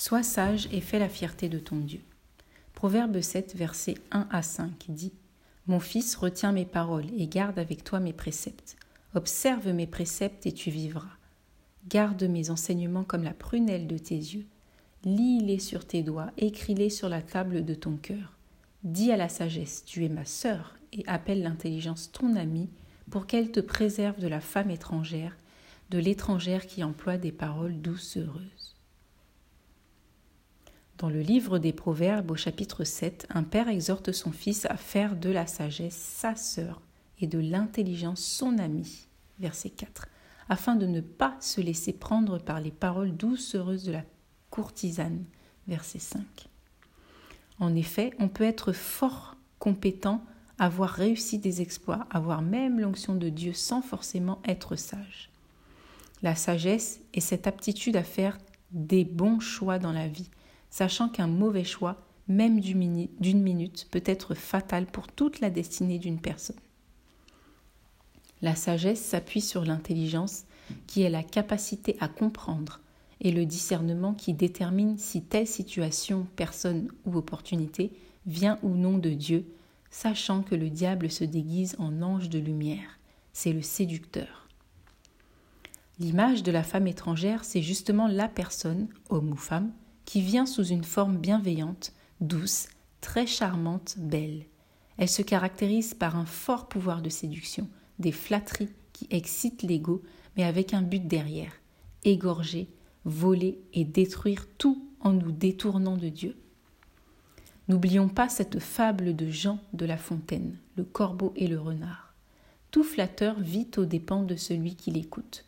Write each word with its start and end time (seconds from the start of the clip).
Sois 0.00 0.22
sage 0.22 0.68
et 0.70 0.80
fais 0.80 1.00
la 1.00 1.08
fierté 1.08 1.48
de 1.48 1.58
ton 1.58 1.74
Dieu. 1.74 1.98
Proverbe 2.74 3.20
7, 3.20 3.56
versets 3.56 3.96
1 4.12 4.28
à 4.30 4.42
5 4.42 4.84
dit 4.90 5.12
Mon 5.66 5.80
fils, 5.80 6.14
retiens 6.14 6.52
mes 6.52 6.66
paroles 6.66 7.08
et 7.16 7.26
garde 7.26 7.58
avec 7.58 7.82
toi 7.82 7.98
mes 7.98 8.12
préceptes. 8.12 8.76
Observe 9.16 9.70
mes 9.70 9.88
préceptes 9.88 10.46
et 10.46 10.52
tu 10.52 10.70
vivras. 10.70 11.16
Garde 11.88 12.22
mes 12.22 12.50
enseignements 12.50 13.02
comme 13.02 13.24
la 13.24 13.34
prunelle 13.34 13.88
de 13.88 13.98
tes 13.98 14.14
yeux. 14.14 14.46
Lis-les 15.02 15.58
sur 15.58 15.84
tes 15.84 16.04
doigts, 16.04 16.30
écris-les 16.36 16.90
sur 16.90 17.08
la 17.08 17.20
table 17.20 17.64
de 17.64 17.74
ton 17.74 17.96
cœur. 17.96 18.38
Dis 18.84 19.10
à 19.10 19.16
la 19.16 19.28
sagesse, 19.28 19.84
tu 19.84 20.04
es 20.04 20.08
ma 20.08 20.24
sœur, 20.24 20.76
et 20.92 21.02
appelle 21.08 21.42
l'intelligence 21.42 22.12
ton 22.12 22.36
amie, 22.36 22.70
pour 23.10 23.26
qu'elle 23.26 23.50
te 23.50 23.58
préserve 23.58 24.20
de 24.20 24.28
la 24.28 24.40
femme 24.40 24.70
étrangère, 24.70 25.36
de 25.90 25.98
l'étrangère 25.98 26.68
qui 26.68 26.84
emploie 26.84 27.18
des 27.18 27.32
paroles 27.32 27.80
doucereuses. 27.80 28.77
Dans 30.98 31.08
le 31.08 31.20
livre 31.20 31.60
des 31.60 31.72
Proverbes 31.72 32.32
au 32.32 32.34
chapitre 32.34 32.82
7, 32.82 33.28
un 33.30 33.44
père 33.44 33.68
exhorte 33.68 34.10
son 34.10 34.32
fils 34.32 34.66
à 34.66 34.76
faire 34.76 35.14
de 35.14 35.30
la 35.30 35.46
sagesse 35.46 35.94
sa 35.94 36.34
sœur 36.34 36.82
et 37.20 37.28
de 37.28 37.38
l'intelligence 37.38 38.20
son 38.20 38.58
ami. 38.58 39.06
Verset 39.38 39.70
4. 39.70 40.08
Afin 40.48 40.74
de 40.74 40.86
ne 40.86 41.00
pas 41.00 41.36
se 41.38 41.60
laisser 41.60 41.92
prendre 41.92 42.38
par 42.38 42.60
les 42.60 42.72
paroles 42.72 43.16
doucereuses 43.16 43.84
de 43.84 43.92
la 43.92 44.02
courtisane. 44.50 45.24
Verset 45.68 46.00
5. 46.00 46.24
En 47.60 47.76
effet, 47.76 48.12
on 48.18 48.26
peut 48.26 48.42
être 48.42 48.72
fort 48.72 49.36
compétent, 49.60 50.24
avoir 50.58 50.90
réussi 50.90 51.38
des 51.38 51.62
exploits, 51.62 52.08
avoir 52.10 52.42
même 52.42 52.80
l'onction 52.80 53.14
de 53.14 53.28
Dieu 53.28 53.52
sans 53.52 53.82
forcément 53.82 54.40
être 54.44 54.74
sage. 54.74 55.30
La 56.22 56.34
sagesse 56.34 56.98
est 57.14 57.20
cette 57.20 57.46
aptitude 57.46 57.94
à 57.94 58.02
faire 58.02 58.36
des 58.72 59.04
bons 59.04 59.38
choix 59.38 59.78
dans 59.78 59.92
la 59.92 60.08
vie, 60.08 60.28
sachant 60.70 61.08
qu'un 61.08 61.26
mauvais 61.26 61.64
choix, 61.64 62.02
même 62.28 62.60
d'une 62.60 63.42
minute, 63.42 63.88
peut 63.90 64.02
être 64.04 64.34
fatal 64.34 64.86
pour 64.86 65.08
toute 65.08 65.40
la 65.40 65.50
destinée 65.50 65.98
d'une 65.98 66.20
personne. 66.20 66.56
La 68.42 68.54
sagesse 68.54 69.00
s'appuie 69.00 69.40
sur 69.40 69.64
l'intelligence, 69.64 70.44
qui 70.86 71.02
est 71.02 71.10
la 71.10 71.22
capacité 71.22 71.96
à 72.00 72.08
comprendre, 72.08 72.80
et 73.20 73.32
le 73.32 73.46
discernement 73.46 74.14
qui 74.14 74.34
détermine 74.34 74.96
si 74.98 75.22
telle 75.22 75.46
situation, 75.46 76.26
personne 76.36 76.88
ou 77.04 77.16
opportunité 77.16 77.92
vient 78.26 78.58
ou 78.62 78.70
non 78.76 78.98
de 78.98 79.10
Dieu, 79.10 79.46
sachant 79.90 80.42
que 80.42 80.54
le 80.54 80.70
diable 80.70 81.10
se 81.10 81.24
déguise 81.24 81.74
en 81.78 82.02
ange 82.02 82.28
de 82.28 82.38
lumière. 82.38 82.98
C'est 83.32 83.52
le 83.52 83.62
séducteur. 83.62 84.46
L'image 85.98 86.44
de 86.44 86.52
la 86.52 86.62
femme 86.62 86.86
étrangère, 86.86 87.44
c'est 87.44 87.62
justement 87.62 88.06
la 88.06 88.28
personne, 88.28 88.86
homme 89.08 89.32
ou 89.32 89.36
femme, 89.36 89.72
qui 90.08 90.22
vient 90.22 90.46
sous 90.46 90.64
une 90.64 90.84
forme 90.84 91.18
bienveillante, 91.18 91.92
douce, 92.22 92.68
très 93.02 93.26
charmante, 93.26 93.96
belle. 93.98 94.46
Elle 94.96 95.10
se 95.10 95.20
caractérise 95.20 95.92
par 95.92 96.16
un 96.16 96.24
fort 96.24 96.66
pouvoir 96.66 97.02
de 97.02 97.10
séduction, 97.10 97.68
des 97.98 98.10
flatteries 98.10 98.70
qui 98.94 99.06
excitent 99.10 99.62
l'ego, 99.62 100.02
mais 100.34 100.44
avec 100.44 100.72
un 100.72 100.80
but 100.80 101.06
derrière 101.06 101.52
égorger, 102.04 102.70
voler 103.04 103.60
et 103.74 103.84
détruire 103.84 104.46
tout 104.56 104.82
en 105.00 105.12
nous 105.12 105.30
détournant 105.30 105.98
de 105.98 106.08
Dieu. 106.08 106.38
N'oublions 107.68 108.08
pas 108.08 108.30
cette 108.30 108.60
fable 108.60 109.14
de 109.14 109.28
Jean 109.28 109.58
de 109.74 109.84
La 109.84 109.98
Fontaine, 109.98 110.56
le 110.76 110.84
corbeau 110.84 111.34
et 111.36 111.48
le 111.48 111.60
renard. 111.60 112.14
Tout 112.70 112.82
flatteur 112.82 113.38
vit 113.38 113.68
aux 113.76 113.84
dépens 113.84 114.22
de 114.22 114.36
celui 114.36 114.74
qui 114.74 114.90
l'écoute. 114.90 115.44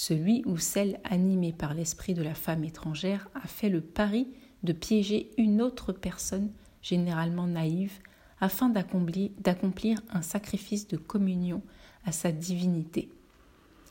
Celui 0.00 0.44
ou 0.46 0.58
celle 0.58 1.00
animée 1.02 1.52
par 1.52 1.74
l'esprit 1.74 2.14
de 2.14 2.22
la 2.22 2.34
femme 2.34 2.62
étrangère 2.62 3.28
a 3.34 3.48
fait 3.48 3.68
le 3.68 3.80
pari 3.80 4.28
de 4.62 4.72
piéger 4.72 5.32
une 5.38 5.60
autre 5.60 5.90
personne, 5.90 6.52
généralement 6.82 7.48
naïve, 7.48 7.98
afin 8.40 8.68
d'accomplir 8.68 10.00
un 10.10 10.22
sacrifice 10.22 10.86
de 10.86 10.96
communion 10.96 11.62
à 12.04 12.12
sa 12.12 12.30
divinité. 12.30 13.08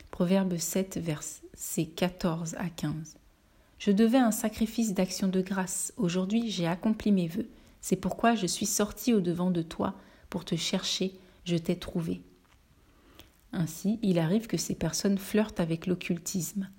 Proverbe 0.09 0.56
7, 0.56 0.97
versets 0.97 1.88
14 1.88 2.56
à 2.57 2.69
15. 2.69 3.17
Je 3.78 3.91
devais 3.91 4.17
un 4.17 4.31
sacrifice 4.31 4.94
d'action 4.94 5.28
de 5.28 5.41
grâce. 5.41 5.91
Aujourd'hui, 5.97 6.50
j'ai 6.50 6.67
accompli 6.67 7.12
mes 7.12 7.28
vœux. 7.28 7.50
C'est 7.81 7.97
pourquoi 7.97 8.34
je 8.34 8.47
suis 8.47 8.66
sorti 8.66 9.13
au-devant 9.13 9.51
de 9.51 9.62
toi 9.62 9.94
pour 10.29 10.46
te 10.46 10.56
chercher. 10.56 11.19
Je 11.44 11.57
t'ai 11.57 11.75
trouvé. 11.75 12.22
Ainsi, 13.53 14.00
il 14.02 14.19
arrive 14.19 14.47
que 14.47 14.58
ces 14.58 14.75
personnes 14.75 15.18
flirtent 15.18 15.59
avec 15.59 15.88
l'occultisme. 15.88 16.69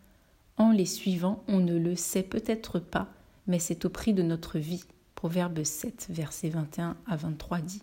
En 0.57 0.71
les 0.71 0.87
suivant, 0.87 1.43
on 1.49 1.61
ne 1.61 1.79
le 1.79 1.97
sait 1.97 2.23
peut-être 2.23 2.79
pas, 2.79 3.09
mais 3.47 3.59
c'est 3.59 3.85
au 3.85 3.91
prix 3.91 4.13
de 4.13 4.23
notre 4.23 4.59
vie. 4.59 4.85
Proverbe 5.15 5.65
7, 5.65 6.09
versets 6.11 6.51
21 6.51 6.97
à 7.07 7.17
23 7.17 7.61
dit 7.61 7.83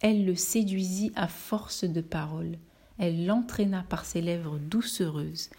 Elle 0.00 0.24
le 0.24 0.34
séduisit 0.34 1.12
à 1.16 1.26
force 1.28 1.84
de 1.84 2.00
paroles, 2.00 2.58
elle 2.98 3.26
l'entraîna 3.26 3.84
par 3.88 4.04
ses 4.04 4.20
lèvres 4.20 4.58
doucereuses. 4.58 5.50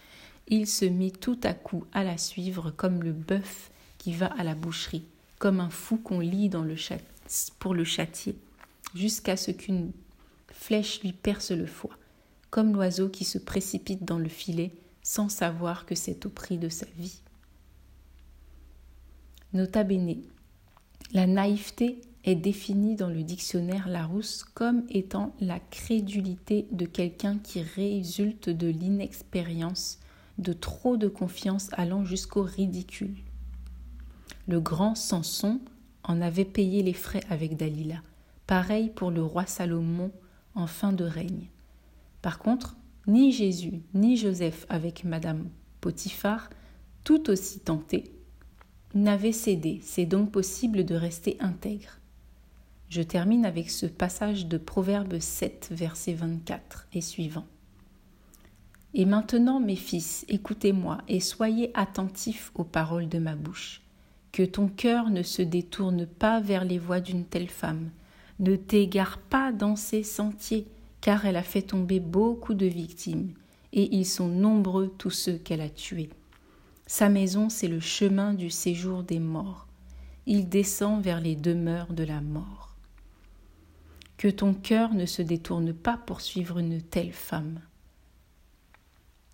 Il 0.47 0.67
se 0.67 0.85
mit 0.85 1.11
tout 1.11 1.39
à 1.43 1.53
coup 1.53 1.85
à 1.91 2.03
la 2.03 2.17
suivre 2.17 2.71
comme 2.71 3.03
le 3.03 3.13
bœuf 3.13 3.71
qui 3.97 4.13
va 4.13 4.27
à 4.27 4.43
la 4.43 4.55
boucherie, 4.55 5.05
comme 5.39 5.59
un 5.59 5.69
fou 5.69 5.97
qu'on 5.97 6.19
le 6.19 6.75
pour 7.59 7.73
le 7.73 7.83
châtier, 7.83 8.37
jusqu'à 8.93 9.37
ce 9.37 9.51
qu'une 9.51 9.91
flèche 10.51 11.01
lui 11.01 11.13
perce 11.13 11.51
le 11.51 11.65
foie 11.65 11.97
comme 12.53 12.73
l'oiseau 12.73 13.09
qui 13.09 13.23
se 13.23 13.39
précipite 13.39 14.05
dans 14.05 14.19
le 14.19 14.29
filet 14.29 14.75
sans 15.01 15.27
savoir 15.27 15.87
que 15.87 15.95
c'est 15.95 16.27
au 16.27 16.29
prix 16.29 16.59
de 16.59 16.69
sa 16.69 16.85
vie. 16.99 17.19
Nota 19.53 19.83
bene, 19.83 20.21
la 21.13 21.25
naïveté 21.25 21.99
est 22.23 22.35
définie 22.35 22.95
dans 22.95 23.09
le 23.09 23.23
dictionnaire 23.23 23.89
Larousse 23.89 24.43
comme 24.43 24.83
étant 24.91 25.33
la 25.39 25.59
crédulité 25.59 26.67
de 26.71 26.85
quelqu'un 26.85 27.39
qui 27.39 27.63
résulte 27.63 28.51
de 28.51 28.67
l'inexpérience, 28.67 29.97
de 30.37 30.53
trop 30.53 30.95
de 30.95 31.07
confiance 31.07 31.69
allant 31.71 32.05
jusqu'au 32.05 32.43
ridicule. 32.43 33.15
Le 34.47 34.59
grand 34.59 34.93
Samson 34.93 35.59
en 36.03 36.21
avait 36.21 36.45
payé 36.45 36.83
les 36.83 36.93
frais 36.93 37.23
avec 37.31 37.57
Dalila. 37.57 38.03
Pareil 38.45 38.91
pour 38.91 39.09
le 39.09 39.23
roi 39.23 39.47
Salomon 39.47 40.11
en 40.53 40.67
fin 40.67 40.93
de 40.93 41.03
règne. 41.03 41.47
Par 42.23 42.39
contre, 42.39 42.77
ni 43.05 43.33
Jésus 43.33 43.81
ni 43.93 44.15
Joseph 44.15 44.65
avec 44.69 45.03
Madame 45.03 45.49
Potiphar, 45.81 46.49
tout 47.03 47.29
aussi 47.29 47.59
tentés, 47.59 48.05
n'avaient 48.95 49.33
cédé. 49.33 49.81
C'est 49.83 50.05
donc 50.05 50.31
possible 50.31 50.85
de 50.85 50.95
rester 50.95 51.35
intègre. 51.41 51.99
Je 52.87 53.01
termine 53.01 53.45
avec 53.45 53.69
ce 53.69 53.85
passage 53.85 54.47
de 54.47 54.57
Proverbe 54.57 55.19
7, 55.19 55.69
verset 55.71 56.13
24 56.13 56.87
et 56.93 57.01
suivant. 57.01 57.45
Et 58.93 59.03
maintenant, 59.03 59.59
mes 59.59 59.75
fils, 59.75 60.23
écoutez-moi 60.29 60.99
et 61.09 61.19
soyez 61.19 61.71
attentifs 61.73 62.51
aux 62.55 62.63
paroles 62.63 63.09
de 63.09 63.19
ma 63.19 63.35
bouche. 63.35 63.81
Que 64.31 64.43
ton 64.43 64.69
cœur 64.69 65.09
ne 65.09 65.23
se 65.23 65.41
détourne 65.41 66.05
pas 66.05 66.39
vers 66.39 66.63
les 66.63 66.79
voies 66.79 67.01
d'une 67.01 67.25
telle 67.25 67.49
femme. 67.49 67.89
Ne 68.39 68.55
t'égare 68.55 69.17
pas 69.17 69.51
dans 69.51 69.75
ses 69.75 70.03
sentiers 70.03 70.67
car 71.03 71.25
elle 71.25 71.35
a 71.35 71.43
fait 71.43 71.63
tomber 71.63 71.99
beaucoup 71.99 72.53
de 72.53 72.65
victimes, 72.65 73.33
et 73.73 73.93
ils 73.93 74.05
sont 74.05 74.29
nombreux 74.29 74.87
tous 74.87 75.09
ceux 75.09 75.37
qu'elle 75.37 75.59
a 75.59 75.69
tués. 75.69 76.09
Sa 76.87 77.09
maison, 77.09 77.49
c'est 77.49 77.67
le 77.67 77.81
chemin 77.81 78.33
du 78.33 78.49
séjour 78.49 79.03
des 79.03 79.19
morts. 79.19 79.67
Il 80.27 80.47
descend 80.47 81.03
vers 81.03 81.19
les 81.19 81.35
demeures 81.35 81.91
de 81.91 82.05
la 82.05 82.21
mort. 82.21 82.77
Que 84.15 84.29
ton 84.29 84.53
cœur 84.53 84.93
ne 84.93 85.05
se 85.05 85.21
détourne 85.21 85.73
pas 85.73 85.97
pour 85.97 86.21
suivre 86.21 86.57
une 86.57 86.81
telle 86.81 87.11
femme 87.11 87.59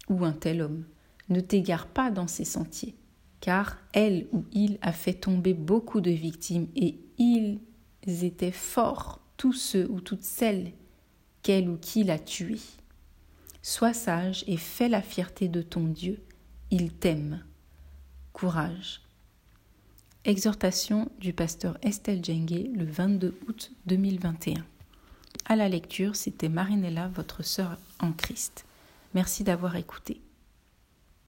ou 0.09 0.25
un 0.25 0.33
tel 0.33 0.63
homme. 0.63 0.85
Ne 1.29 1.39
t'égare 1.39 1.85
pas 1.85 2.09
dans 2.09 2.27
ses 2.27 2.45
sentiers, 2.45 2.95
car 3.41 3.77
elle 3.93 4.27
ou 4.31 4.43
il 4.53 4.79
a 4.81 4.91
fait 4.91 5.13
tomber 5.13 5.53
beaucoup 5.53 6.01
de 6.01 6.09
victimes, 6.09 6.67
et 6.75 6.97
ils 7.19 7.59
étaient 8.07 8.51
forts, 8.51 9.21
tous 9.37 9.53
ceux 9.53 9.87
ou 9.91 10.01
toutes 10.01 10.23
celles 10.23 10.73
ou 11.49 11.77
qui 11.77 12.03
l'a 12.03 12.19
tué. 12.19 12.59
Sois 13.61 13.93
sage 13.93 14.43
et 14.47 14.57
fais 14.57 14.87
la 14.87 15.01
fierté 15.01 15.47
de 15.47 15.61
ton 15.61 15.83
Dieu, 15.85 16.21
il 16.69 16.93
t'aime. 16.93 17.43
Courage. 18.33 19.01
Exhortation 20.25 21.11
du 21.19 21.33
pasteur 21.33 21.77
Estelle 21.81 22.23
Djengue 22.23 22.69
le 22.75 22.85
22 22.85 23.35
août 23.47 23.71
2021. 23.87 24.63
À 25.45 25.55
la 25.55 25.69
lecture, 25.69 26.15
c'était 26.15 26.49
Marinella, 26.49 27.07
votre 27.07 27.43
sœur 27.43 27.77
en 27.99 28.11
Christ. 28.11 28.65
Merci 29.15 29.43
d'avoir 29.43 29.75
écouté. 29.75 30.21